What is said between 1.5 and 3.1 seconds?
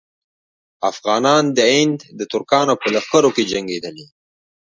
د هند د ترکانو په